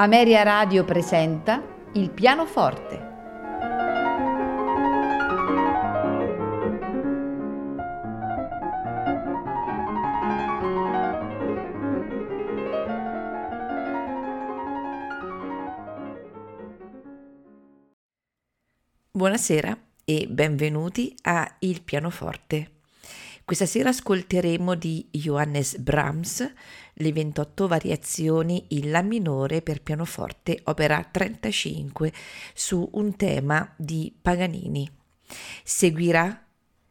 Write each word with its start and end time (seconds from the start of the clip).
Ameria 0.00 0.44
Radio 0.44 0.84
presenta 0.84 1.60
Il 1.94 2.10
pianoforte. 2.10 3.06
Buonasera 19.10 19.76
e 20.04 20.28
benvenuti 20.28 21.12
a 21.22 21.56
Il 21.58 21.82
pianoforte. 21.82 22.70
Questa 23.48 23.64
sera 23.64 23.88
ascolteremo 23.88 24.74
di 24.74 25.08
Johannes 25.10 25.78
Brahms 25.78 26.52
le 27.00 27.12
28 27.12 27.66
variazioni 27.68 28.64
in 28.68 28.90
La 28.90 29.02
minore 29.02 29.62
per 29.62 29.82
pianoforte, 29.82 30.60
opera 30.64 31.02
35, 31.02 32.12
su 32.54 32.88
un 32.92 33.16
tema 33.16 33.72
di 33.76 34.14
Paganini. 34.20 34.90
Seguirà 35.62 36.44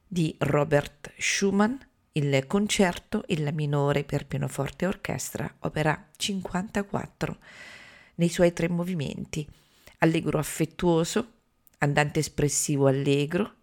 di 0.07 0.35
Robert 0.39 1.11
Schumann 1.17 1.75
il 2.13 2.47
concerto 2.47 3.23
in 3.27 3.43
La 3.43 3.51
minore 3.51 4.03
per 4.03 4.25
pianoforte 4.25 4.85
e 4.85 4.87
orchestra, 4.87 5.55
opera 5.59 6.09
54, 6.15 7.37
nei 8.15 8.29
suoi 8.29 8.53
tre 8.53 8.69
movimenti, 8.69 9.47
allegro 9.99 10.39
affettuoso, 10.39 11.33
andante 11.79 12.19
espressivo 12.19 12.87
allegro, 12.87 13.55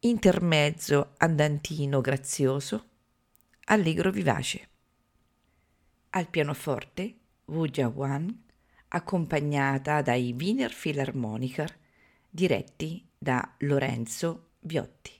intermezzo 0.00 1.14
andantino 1.16 2.00
grazioso, 2.00 2.84
allegro 3.64 4.10
vivace. 4.10 4.68
Al 6.12 6.28
pianoforte 6.28 7.18
Wu 7.44 7.66
Jiawan, 7.66 8.42
accompagnata 8.88 10.02
dai 10.02 10.34
Wiener 10.36 10.74
Philharmoniker, 10.74 11.72
diretti 12.28 13.08
da 13.16 13.54
Lorenzo 13.58 14.54
Biotti. 14.58 15.19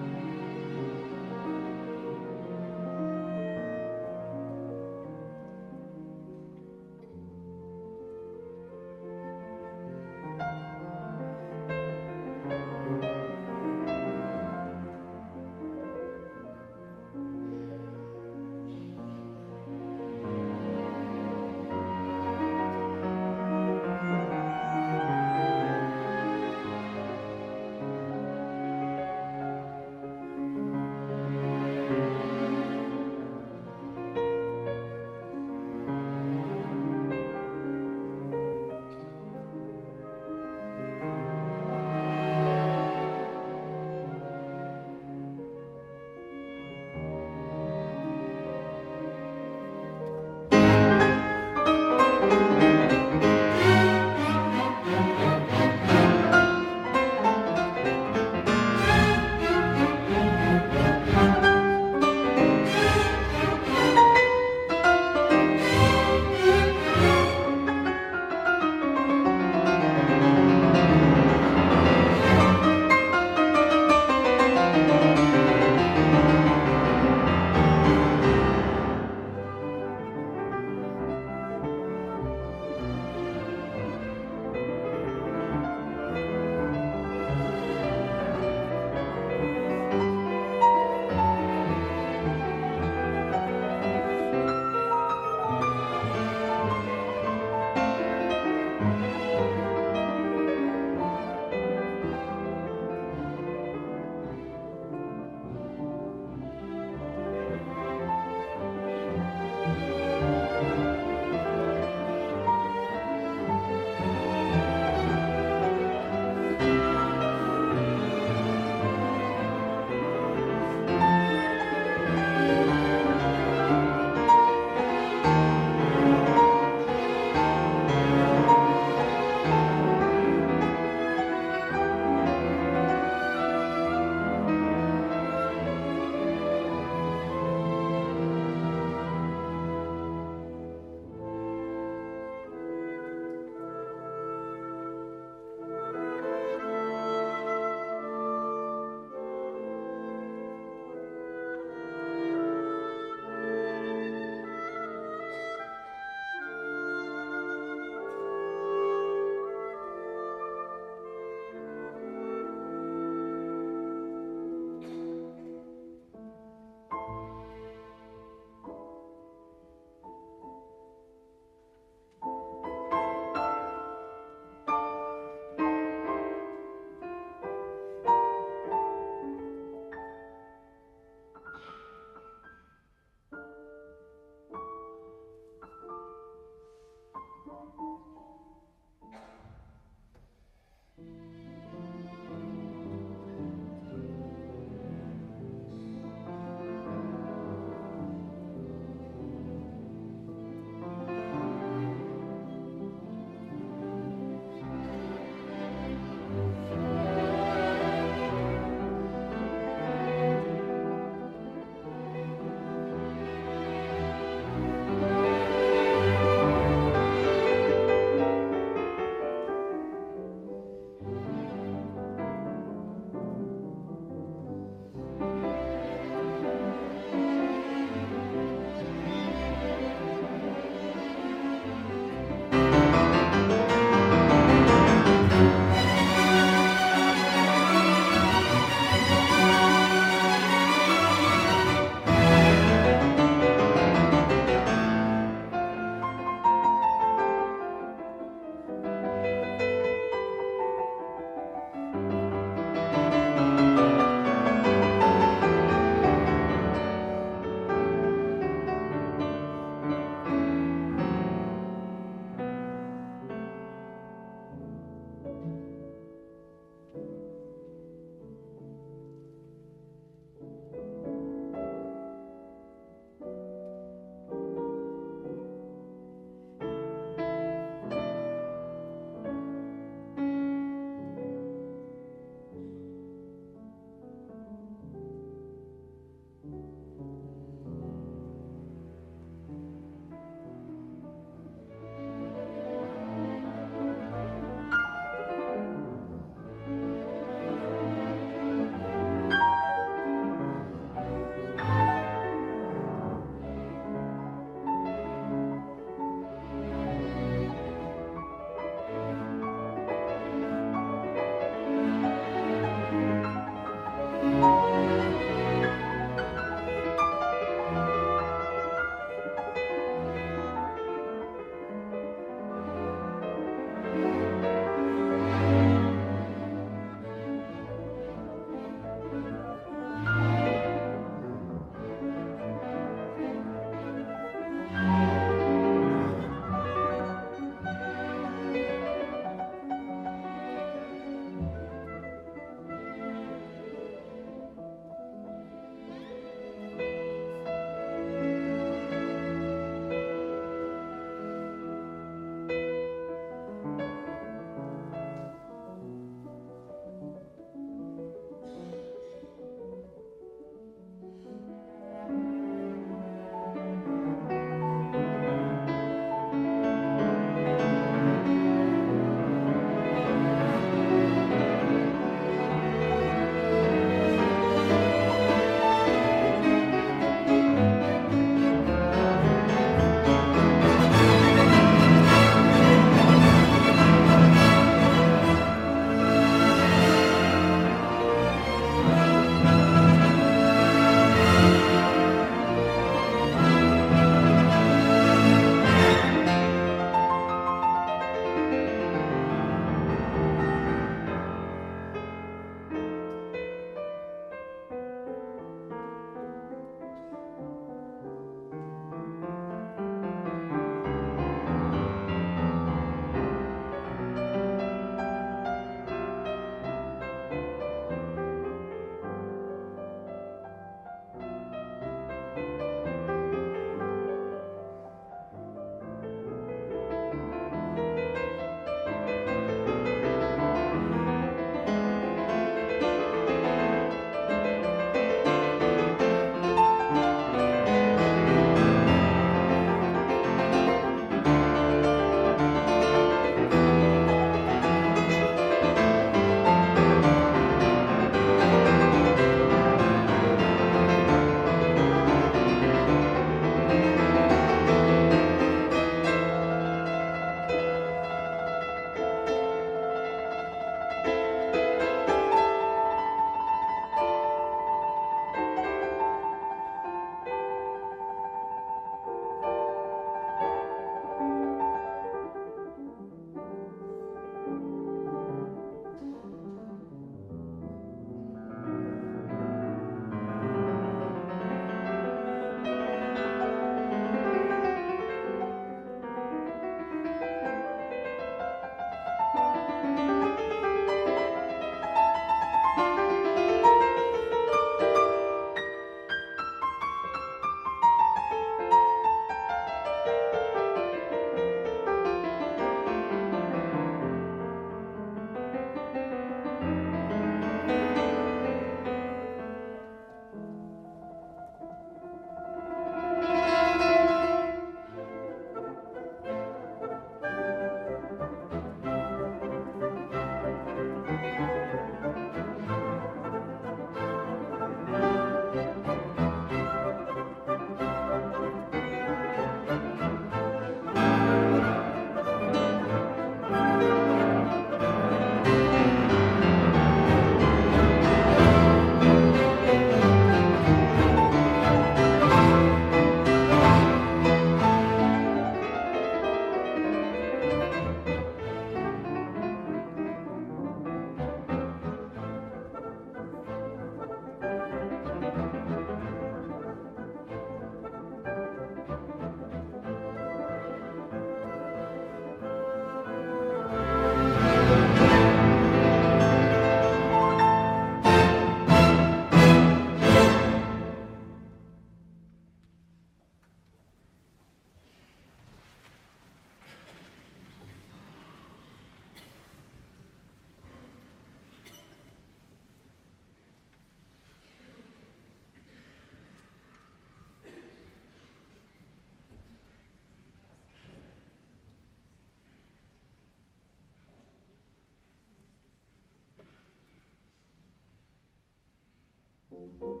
Thank 599.80 600.00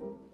you. 0.00 0.33